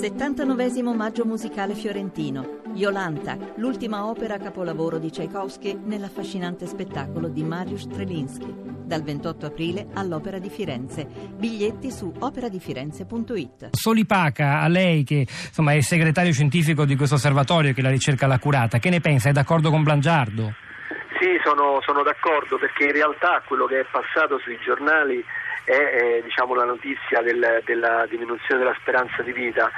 79 0.00 0.82
maggio 0.94 1.26
musicale 1.26 1.74
fiorentino. 1.74 2.62
Iolanta, 2.72 3.36
l'ultima 3.56 4.06
opera 4.06 4.38
capolavoro 4.38 4.96
di 4.96 5.10
Tchaikovsky 5.10 5.78
nell'affascinante 5.84 6.64
spettacolo 6.64 7.28
di 7.28 7.42
Mariusz 7.42 7.82
Strelinski. 7.82 8.50
Dal 8.86 9.02
28 9.02 9.44
aprile 9.44 9.88
all'Opera 9.92 10.38
di 10.38 10.48
Firenze. 10.48 11.06
Biglietti 11.36 11.90
su 11.90 12.10
operadifirenze.it. 12.18 13.68
Solipaca, 13.72 14.60
a 14.60 14.68
lei 14.68 15.04
che 15.04 15.26
insomma, 15.28 15.74
è 15.74 15.80
segretario 15.82 16.32
scientifico 16.32 16.86
di 16.86 16.96
questo 16.96 17.16
osservatorio 17.16 17.74
che 17.74 17.82
la 17.82 17.90
ricerca 17.90 18.26
l'ha 18.26 18.38
curata, 18.38 18.78
che 18.78 18.88
ne 18.88 19.00
pensa? 19.00 19.28
È 19.28 19.32
d'accordo 19.32 19.68
con 19.68 19.82
Blangiardo? 19.82 20.54
Sì, 21.20 21.38
sono, 21.44 21.78
sono 21.84 22.02
d'accordo 22.02 22.56
perché 22.56 22.84
in 22.84 22.92
realtà 22.92 23.42
quello 23.46 23.66
che 23.66 23.80
è 23.80 23.86
passato 23.90 24.38
sui 24.38 24.58
giornali 24.64 25.22
è 25.64 25.72
eh, 25.72 26.22
diciamo, 26.24 26.54
la 26.54 26.64
notizia 26.64 27.20
del, 27.22 27.62
della 27.64 28.06
diminuzione 28.08 28.62
della 28.62 28.76
speranza 28.80 29.22
di 29.22 29.32
vita. 29.32 29.70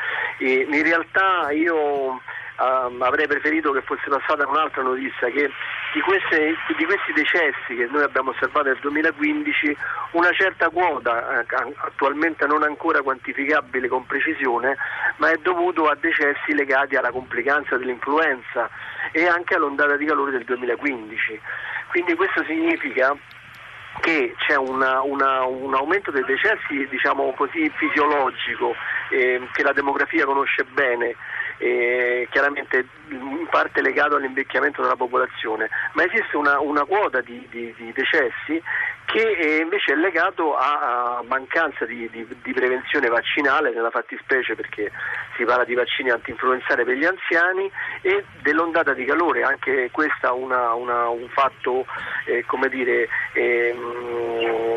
E 0.43 0.66
in 0.68 0.82
realtà 0.82 1.50
io 1.53 2.21
Um, 2.58 3.00
avrei 3.00 3.26
preferito 3.26 3.72
che 3.72 3.80
fosse 3.80 4.08
passata 4.08 4.46
un'altra 4.46 4.82
notizia 4.82 5.30
che 5.30 5.50
di, 5.94 6.00
queste, 6.00 6.54
di, 6.76 6.85
questi 6.85 7.12
decessi 7.14 7.75
che 7.75 7.89
noi 7.90 8.03
abbiamo 8.03 8.30
osservato 8.30 8.68
nel 8.68 8.79
2015 8.79 9.76
una 10.13 10.30
certa 10.32 10.68
quota 10.68 11.40
eh, 11.40 11.46
attualmente 11.76 12.46
non 12.46 12.63
ancora 12.63 13.00
quantificabile 13.00 13.89
con 13.89 14.07
precisione 14.07 14.76
ma 15.16 15.30
è 15.30 15.39
dovuto 15.43 15.89
a 15.89 15.96
decessi 15.99 16.54
legati 16.54 16.94
alla 16.94 17.11
complicanza 17.11 17.79
dell'influenza 17.79 18.68
e 19.13 19.27
anche 19.27 19.54
all'ondata 19.54 19.96
di 19.96 20.04
calore 20.04 20.32
del 20.32 20.44
2015 20.44 21.40
quindi 21.88 22.14
questo 22.14 22.44
significa 22.44 23.16
che 24.00 24.35
c'è 24.38 24.57
una, 24.57 25.00
una, 25.02 25.43
un 25.44 25.74
aumento 25.74 26.11
dei 26.11 26.24
decessi 26.24 26.86
diciamo 26.88 27.32
così 27.32 27.71
fisiologico 27.77 28.74
eh, 29.12 29.48
che 29.52 29.62
la 29.62 29.72
demografia 29.72 30.25
conosce 30.25 30.64
bene 30.64 31.14
eh, 31.58 32.27
chiaramente 32.30 32.86
in 33.11 33.46
parte 33.48 33.82
legato 33.82 34.16
all'invecchiamento 34.16 34.82
della 34.82 34.96
popolazione, 34.96 35.68
ma 35.92 36.05
esiste 36.05 36.36
una, 36.36 36.58
una 36.58 36.84
quota 36.84 37.20
di, 37.20 37.46
di, 37.50 37.72
di, 37.77 37.92
decessi 37.92 38.60
che 39.05 39.20
eh, 39.20 39.56
invece 39.58 39.92
è 39.92 39.96
legato 39.96 40.56
a, 40.56 41.22
mancanza 41.28 41.84
di, 41.84 42.08
di, 42.10 42.52
prevenzione 42.52 43.08
vaccinale, 43.08 43.72
nella 43.72 43.90
fattispecie 43.90 44.55
perché 44.56 44.90
si 45.36 45.44
parla 45.44 45.64
di 45.64 45.74
vaccini 45.74 46.10
antinfluenzali 46.10 46.84
per 46.84 46.96
gli 46.96 47.05
anziani 47.05 47.70
e 48.00 48.24
dell'ondata 48.40 48.92
di 48.92 49.05
calore, 49.05 49.42
anche 49.42 49.90
questo 49.92 50.27
è 50.27 50.30
un 50.30 51.28
fatto 51.28 51.86
eh, 52.24 52.44
come 52.46 52.68
dire, 52.68 53.08
ehm, 53.34 54.71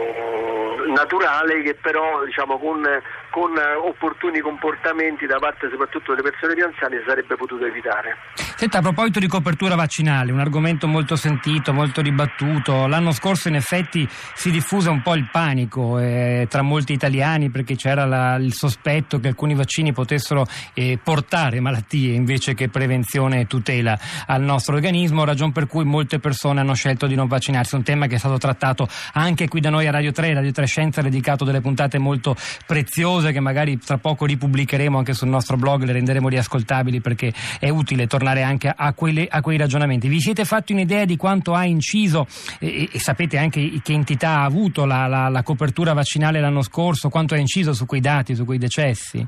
naturale 0.96 1.62
che 1.62 1.76
però 1.76 2.24
diciamo, 2.24 2.58
con, 2.58 2.84
con 3.30 3.54
opportuni 3.84 4.40
comportamenti 4.40 5.26
da 5.26 5.38
parte 5.38 5.70
soprattutto 5.70 6.16
delle 6.16 6.30
persone 6.30 6.54
più 6.56 6.66
anziane 6.66 7.00
si 7.00 7.04
sarebbe 7.08 7.36
potuto 7.36 7.66
evitare. 7.66 8.45
Senta, 8.58 8.78
a 8.78 8.82
proposito 8.82 9.20
di 9.20 9.28
copertura 9.28 9.76
vaccinale, 9.76 10.32
un 10.32 10.40
argomento 10.40 10.88
molto 10.88 11.18
sentito, 11.18 11.74
molto 11.74 12.02
dibattuto, 12.02 12.88
l'anno 12.88 13.12
scorso 13.12 13.50
in 13.50 13.56
effetti 13.56 14.08
si 14.34 14.50
diffuse 14.50 14.88
un 14.90 15.02
po' 15.02 15.14
il 15.14 15.28
panico 15.30 16.00
eh, 16.00 16.48
tra 16.50 16.62
molti 16.62 16.94
italiani 16.94 17.50
perché 17.50 17.76
c'era 17.76 18.06
la, 18.06 18.36
il 18.36 18.54
sospetto 18.54 19.20
che 19.20 19.28
alcuni 19.28 19.56
vaccini 19.56 19.92
potessero 19.92 20.48
eh, 20.74 20.98
portare 21.04 21.60
malattie 21.60 22.14
invece 22.14 22.54
che 22.54 22.70
prevenzione 22.70 23.42
e 23.42 23.46
tutela 23.46 24.00
al 24.26 24.42
nostro 24.42 24.76
organismo, 24.76 25.26
ragion 25.26 25.52
per 25.52 25.68
cui 25.68 25.84
molte 25.84 26.20
persone 26.20 26.62
hanno 26.62 26.76
scelto 26.76 27.08
di 27.08 27.16
non 27.16 27.28
vaccinarsi, 27.28 27.76
un 27.76 27.84
tema 27.84 28.08
che 28.08 28.16
è 28.16 28.20
stato 28.20 28.38
trattato 28.38 28.88
anche 29.12 29.50
qui 29.50 29.60
da 29.60 29.70
noi 29.70 29.86
a 29.86 29.92
Radio 29.92 30.14
3, 30.14 30.34
Radio 30.34 30.54
3 30.54 30.66
Scienza 30.66 31.02
ha 31.02 31.04
dedicato 31.04 31.44
delle 31.44 31.60
puntate 31.60 31.98
molto 31.98 32.38
preziose 32.66 33.34
che 33.34 33.42
magari 33.42 33.78
tra 33.80 33.98
poco 33.98 34.26
ripubblicheremo 34.26 34.98
anche 34.98 35.14
sul 35.14 35.28
nostro 35.28 35.58
blog, 35.58 35.84
le 35.84 35.92
renderemo 35.92 36.30
riascoltabili 36.30 37.02
perché 37.02 37.34
è 37.60 37.68
utile 37.68 38.08
tornare 38.08 38.44
anche 38.46 38.74
a, 38.74 38.94
quelle, 38.94 39.28
a 39.30 39.42
quei 39.42 39.58
ragionamenti. 39.58 40.08
Vi 40.08 40.22
siete 40.22 40.46
fatti 40.46 40.72
un'idea 40.72 41.04
di 41.04 41.18
quanto 41.18 41.54
ha 41.54 41.66
inciso 41.66 42.26
e, 42.60 42.90
e 42.92 43.00
sapete 43.00 43.38
anche 43.38 43.82
che 43.84 43.94
entità 43.94 44.38
ha 44.38 44.44
avuto 44.44 44.86
la, 44.86 45.08
la, 45.08 45.28
la 45.28 45.44
copertura 45.44 45.94
vaccinale 45.94 46.40
l'anno 46.40 46.62
scorso, 46.62 47.10
quanto 47.10 47.34
ha 47.34 47.38
inciso 47.38 47.74
su 47.74 47.86
quei 47.86 48.02
dati, 48.02 48.36
su 48.36 48.46
quei 48.46 48.58
decessi? 48.58 49.28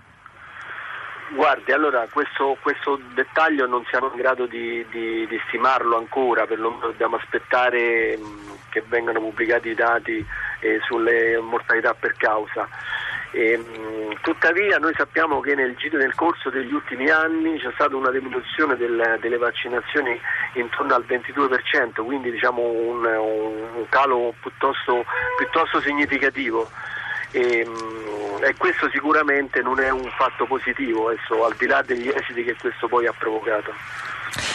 Guardi, 1.36 1.72
allora 1.74 2.08
questo, 2.10 2.58
questo, 2.62 3.00
dettaglio 3.14 3.68
non 3.68 3.84
siamo 3.90 4.10
in 4.12 4.16
grado 4.16 4.46
di, 4.46 4.86
di, 4.90 5.28
di 5.28 5.40
stimarlo 5.48 5.98
ancora, 5.98 6.46
per 6.46 6.58
lo 6.58 6.78
dobbiamo 6.82 7.18
aspettare 7.18 8.18
che 8.70 8.84
vengano 8.88 9.20
pubblicati 9.20 9.70
i 9.70 9.76
dati 9.76 10.26
eh, 10.62 10.80
sulle 10.88 11.38
mortalità 11.40 11.94
per 11.94 12.14
causa. 12.18 12.68
E, 13.32 13.58
mh, 13.58 14.22
tuttavia 14.22 14.78
noi 14.78 14.94
sappiamo 14.96 15.40
che 15.42 15.54
nel, 15.54 15.76
nel, 15.92 16.16
corso 16.16 16.50
degli 16.50 16.74
ultimi 16.74 17.10
anni 17.10 17.60
c'è 17.60 17.72
stata 17.74 17.96
una 17.96 18.12
diminuzione 18.12 18.76
del, 18.76 19.18
delle 19.20 19.38
vaccinazioni 19.38 20.20
intorno 20.54 20.96
al 20.96 21.06
22%, 21.08 22.04
quindi 22.04 22.32
diciamo 22.32 22.62
un, 22.62 23.06
un 23.06 23.86
calo 23.90 24.34
piuttosto, 24.42 25.04
piuttosto 25.38 25.82
significativo. 25.82 26.70
E, 27.32 27.66
mh, 27.66 28.44
e, 28.44 28.56
questo 28.58 28.90
sicuramente 28.90 29.62
non 29.62 29.80
è 29.80 29.90
un 29.90 30.10
fatto 30.18 30.46
positivo, 30.46 31.10
adesso, 31.10 31.46
al 31.46 31.56
di 31.58 31.68
là 31.68 31.82
degli 31.82 32.08
esiti 32.08 32.44
che 32.44 32.56
questo 32.60 32.88
poi 32.88 33.06
ha 33.06 33.14
provocato. 33.18 33.74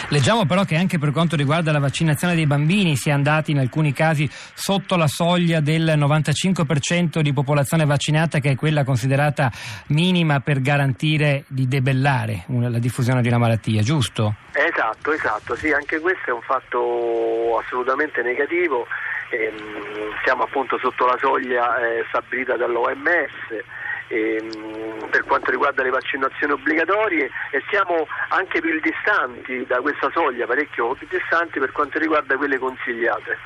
Leggiamo 0.09 0.45
però 0.45 0.63
che 0.63 0.75
anche 0.75 0.99
per 0.99 1.11
quanto 1.11 1.35
riguarda 1.35 1.71
la 1.71 1.79
vaccinazione 1.79 2.35
dei 2.35 2.45
bambini 2.45 2.95
si 2.95 3.09
è 3.09 3.11
andati 3.11 3.51
in 3.51 3.59
alcuni 3.59 3.93
casi 3.93 4.29
sotto 4.29 4.95
la 4.95 5.07
soglia 5.07 5.59
del 5.59 5.97
95% 5.97 7.19
di 7.19 7.33
popolazione 7.33 7.85
vaccinata 7.85 8.39
che 8.39 8.51
è 8.51 8.55
quella 8.55 8.83
considerata 8.83 9.49
minima 9.87 10.39
per 10.39 10.61
garantire 10.61 11.45
di 11.47 11.67
debellare 11.67 12.45
la 12.47 12.79
diffusione 12.79 13.21
di 13.21 13.27
una 13.27 13.37
malattia, 13.37 13.81
giusto? 13.81 14.35
Esatto, 14.51 15.11
esatto, 15.11 15.55
sì, 15.55 15.71
anche 15.71 15.99
questo 15.99 16.29
è 16.29 16.33
un 16.33 16.41
fatto 16.41 17.59
assolutamente 17.63 18.21
negativo, 18.21 18.85
ehm, 19.31 20.13
siamo 20.23 20.43
appunto 20.43 20.77
sotto 20.77 21.05
la 21.05 21.17
soglia 21.19 21.77
eh, 21.79 22.05
stabilita 22.09 22.55
dall'OMS 22.55 23.81
ehm, 24.07 25.09
per 25.09 25.23
quanto 25.23 25.51
riguarda 25.51 25.83
le 25.83 25.89
vaccinazioni 25.89 26.53
obbligatorie 26.53 27.29
e 27.51 27.63
siamo 27.69 28.07
anche 28.29 28.61
più 28.61 28.79
distanti 28.79 29.65
da 29.65 29.79
questa 29.81 30.09
soglia, 30.11 30.45
parecchio 30.45 30.93
più 30.95 31.07
distanti 31.09 31.59
per 31.59 31.71
quanto 31.71 31.99
riguarda 31.99 32.37
quelle 32.37 32.57
consigliate. 32.57 33.37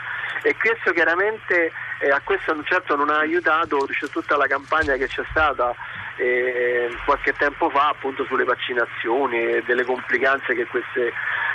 E 0.43 0.55
questo 0.55 0.91
chiaramente 0.91 1.71
eh, 1.99 2.09
a 2.09 2.21
questo 2.23 2.55
certo 2.63 2.95
non 2.95 3.09
ha 3.09 3.19
aiutato 3.19 3.87
tutta 4.11 4.37
la 4.37 4.47
campagna 4.47 4.95
che 4.95 5.07
c'è 5.07 5.23
stata 5.31 5.75
eh, 6.17 6.89
qualche 7.05 7.33
tempo 7.33 7.69
fa 7.69 7.89
appunto 7.89 8.23
sulle 8.25 8.43
vaccinazioni 8.43 9.45
e 9.45 9.63
delle 9.65 9.83
complicanze 9.83 10.53
che 10.53 10.65
queste, 10.65 11.11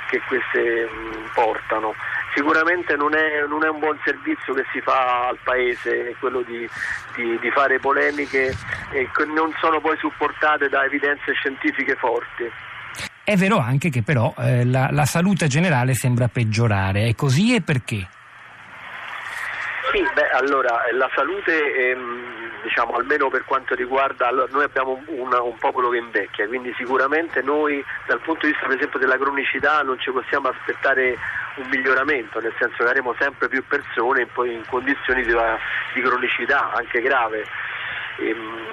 che 0.08 0.20
queste 0.26 0.88
mh, 0.90 1.30
portano 1.34 1.94
sicuramente 2.34 2.96
non 2.96 3.14
è, 3.14 3.44
non 3.46 3.64
è, 3.64 3.68
un 3.68 3.78
buon 3.78 3.98
servizio 4.04 4.54
che 4.54 4.64
si 4.72 4.80
fa 4.80 5.28
al 5.28 5.38
Paese 5.42 6.14
quello 6.18 6.42
di, 6.42 6.68
di, 7.16 7.38
di 7.38 7.50
fare 7.50 7.78
polemiche 7.78 8.54
che 8.90 9.06
non 9.26 9.52
sono 9.60 9.80
poi 9.80 9.96
supportate 9.98 10.68
da 10.68 10.84
evidenze 10.84 11.32
scientifiche 11.32 11.94
forti. 11.96 12.50
È 13.24 13.36
vero 13.36 13.58
anche 13.58 13.88
che 13.88 14.02
però 14.02 14.34
eh, 14.38 14.64
la, 14.64 14.88
la, 14.90 15.04
salute 15.04 15.46
generale 15.46 15.94
sembra 15.94 16.28
peggiorare, 16.28 17.06
è 17.06 17.14
così 17.14 17.54
e 17.54 17.62
perché? 17.62 18.08
Sì, 19.92 20.02
beh, 20.14 20.30
allora 20.30 20.82
la 20.92 21.08
salute 21.14 21.90
ehm, 21.90 22.41
diciamo, 22.62 22.94
almeno 22.94 23.28
per 23.28 23.44
quanto 23.44 23.74
riguarda, 23.74 24.30
noi 24.30 24.64
abbiamo 24.64 25.02
un, 25.06 25.32
un, 25.32 25.58
popolo 25.58 25.90
che 25.90 25.98
invecchia, 25.98 26.46
quindi 26.46 26.72
sicuramente 26.76 27.42
noi 27.42 27.84
dal 28.06 28.20
punto 28.20 28.46
di 28.46 28.52
vista 28.52 28.66
per 28.66 28.76
esempio 28.76 28.98
della 28.98 29.18
cronicità 29.18 29.82
non 29.82 29.98
ci 29.98 30.10
possiamo 30.10 30.48
aspettare 30.48 31.16
un 31.56 31.68
miglioramento, 31.68 32.40
nel 32.40 32.54
senso 32.58 32.76
che 32.78 32.84
avremo 32.84 33.14
sempre 33.18 33.48
più 33.48 33.62
persone 33.66 34.28
in 34.44 34.62
condizioni 34.68 35.22
di, 35.22 35.34
di 35.94 36.00
cronicità 36.00 36.72
anche 36.72 37.00
grave. 37.00 37.44
Ehm, 38.18 38.66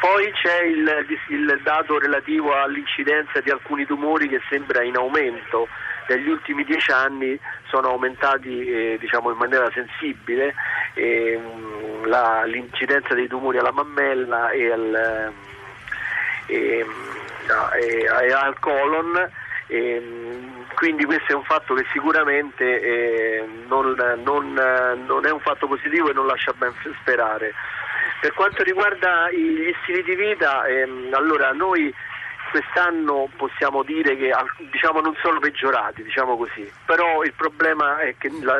poi 0.00 0.30
c'è 0.32 0.62
il, 0.62 1.06
il 1.28 1.60
dato 1.62 1.98
relativo 1.98 2.54
all'incidenza 2.54 3.40
di 3.40 3.50
alcuni 3.50 3.84
tumori 3.84 4.28
che 4.28 4.40
sembra 4.48 4.82
in 4.82 4.96
aumento 4.96 5.66
negli 6.08 6.28
ultimi 6.28 6.64
dieci 6.64 6.90
anni 6.90 7.38
sono 7.68 7.90
aumentati 7.90 8.66
eh, 8.66 8.96
diciamo, 8.98 9.30
in 9.30 9.36
maniera 9.36 9.70
sensibile 9.72 10.54
eh, 10.94 11.40
la, 12.04 12.44
l'incidenza 12.44 13.14
dei 13.14 13.28
tumori 13.28 13.58
alla 13.58 13.72
mammella 13.72 14.50
e 14.50 14.72
al, 14.72 15.32
eh, 16.46 16.84
e 17.70 18.32
al 18.32 18.58
colon. 18.58 19.30
quindi 20.74 21.04
questo 21.04 21.32
è 21.32 21.34
un 21.34 21.44
fatto 21.44 21.74
che 21.74 21.84
sicuramente 21.92 23.46
non, 23.66 23.94
non, 24.24 24.52
non, 25.06 25.26
è 25.26 25.30
un 25.30 25.40
fatto 25.40 25.66
positivo 25.66 26.10
e 26.10 26.14
non 26.14 26.26
lascia 26.26 26.52
ben 26.56 26.72
sperare. 27.00 27.52
Per 28.20 28.32
quanto 28.32 28.62
riguarda 28.64 29.30
gli 29.30 29.72
stili 29.82 30.02
di 30.02 30.16
vita, 30.16 30.64
ehm, 30.64 31.10
allora 31.12 31.52
noi 31.52 31.94
quest'anno 32.50 33.28
possiamo 33.36 33.82
dire 33.82 34.16
che 34.16 34.32
diciamo, 34.70 35.00
non 35.00 35.14
sono 35.22 35.38
peggiorati, 35.38 36.02
diciamo 36.02 36.36
però 36.84 37.22
il 37.22 37.32
problema 37.34 37.98
è 38.00 38.14
che 38.16 38.30
la, 38.42 38.58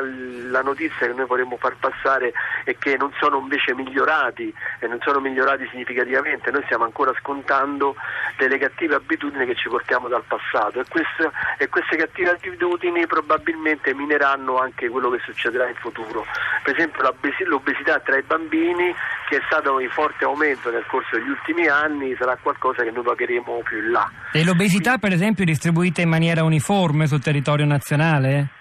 la, 0.49 0.61
notizia 0.61 1.07
che 1.07 1.13
noi 1.13 1.25
vorremmo 1.25 1.57
far 1.57 1.75
passare 1.79 2.33
è 2.63 2.77
che 2.77 2.97
non 2.97 3.11
sono 3.19 3.39
invece 3.39 3.73
migliorati 3.73 4.53
e 4.79 4.87
non 4.87 4.99
sono 5.01 5.19
migliorati 5.19 5.67
significativamente, 5.71 6.51
noi 6.51 6.63
stiamo 6.65 6.83
ancora 6.83 7.13
scontando 7.19 7.95
delle 8.37 8.57
cattive 8.57 8.95
abitudini 8.95 9.45
che 9.45 9.55
ci 9.55 9.69
portiamo 9.69 10.07
dal 10.07 10.23
passato 10.27 10.79
e, 10.79 10.85
questo, 10.87 11.31
e 11.57 11.67
queste 11.69 11.97
cattive 11.97 12.31
abitudini 12.31 13.05
probabilmente 13.07 13.93
mineranno 13.93 14.57
anche 14.57 14.89
quello 14.89 15.09
che 15.09 15.19
succederà 15.25 15.67
in 15.67 15.75
futuro. 15.75 16.25
Per 16.63 16.75
esempio 16.75 17.01
l'obesità 17.45 17.99
tra 17.99 18.17
i 18.17 18.23
bambini 18.23 18.93
che 19.29 19.37
è 19.37 19.41
stato 19.45 19.79
in 19.79 19.89
forte 19.89 20.25
aumento 20.25 20.71
nel 20.71 20.85
corso 20.87 21.15
degli 21.15 21.29
ultimi 21.29 21.67
anni 21.67 22.15
sarà 22.17 22.37
qualcosa 22.41 22.83
che 22.83 22.91
noi 22.91 23.03
pagheremo 23.03 23.61
più 23.63 23.77
in 23.77 23.91
là. 23.91 24.09
E 24.31 24.43
l'obesità 24.43 24.97
per 24.97 25.11
esempio 25.11 25.43
è 25.43 25.47
distribuita 25.47 26.01
in 26.01 26.09
maniera 26.09 26.43
uniforme 26.43 27.07
sul 27.07 27.21
territorio 27.21 27.65
nazionale? 27.65 28.58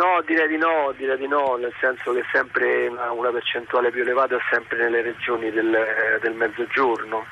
No, 0.00 0.22
direi 0.24 0.48
di 0.48 0.56
no, 0.56 0.94
direi 0.96 1.18
di 1.18 1.28
no, 1.28 1.56
nel 1.56 1.74
senso 1.78 2.14
che 2.14 2.24
sempre 2.32 2.88
una, 2.88 3.12
una 3.12 3.30
percentuale 3.30 3.90
più 3.90 4.00
elevata 4.00 4.34
è 4.34 4.38
sempre 4.50 4.78
nelle 4.78 5.02
regioni 5.02 5.50
del, 5.50 6.18
del 6.22 6.32
mezzogiorno. 6.32 7.26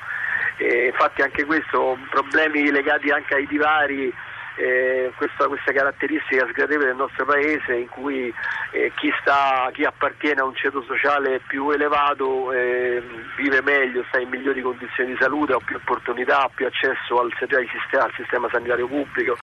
E 0.57 0.85
infatti 0.85 1.23
anche 1.23 1.45
questo, 1.45 1.97
problemi 2.11 2.69
legati 2.69 3.09
anche 3.09 3.33
ai 3.33 3.47
divari 3.47 4.13
eh, 4.57 5.11
questa, 5.15 5.47
questa, 5.47 5.71
caratteristica 5.71 6.45
sgradevole 6.45 6.89
del 6.89 6.95
nostro 6.95 7.25
paese 7.25 7.73
in 7.73 7.87
cui 7.87 8.31
eh, 8.73 8.91
chi, 8.97 9.11
sta, 9.21 9.71
chi, 9.73 9.83
appartiene 9.83 10.41
a 10.41 10.45
un 10.45 10.53
ceto 10.53 10.83
sociale 10.83 11.41
più 11.47 11.71
elevato 11.71 12.51
eh, 12.51 13.01
vive 13.37 13.63
meglio, 13.63 14.05
sta 14.09 14.19
in 14.19 14.29
migliori 14.29 14.61
condizioni 14.61 15.13
di 15.13 15.17
salute, 15.19 15.53
ha 15.53 15.59
più 15.65 15.77
opportunità, 15.77 16.43
ha 16.43 16.51
più 16.53 16.67
accesso 16.67 17.19
al, 17.19 17.31
al, 17.39 17.67
sistema, 17.71 18.03
al 18.03 18.13
sistema 18.15 18.47
sanitario 18.51 18.87
pubblico 18.87 19.35